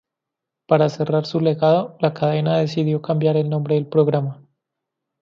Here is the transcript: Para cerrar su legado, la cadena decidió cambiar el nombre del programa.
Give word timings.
Para 0.65 0.89
cerrar 0.89 1.27
su 1.27 1.39
legado, 1.39 1.95
la 1.99 2.11
cadena 2.15 2.57
decidió 2.57 3.03
cambiar 3.03 3.37
el 3.37 3.51
nombre 3.51 3.75
del 3.75 3.85
programa. 3.85 4.41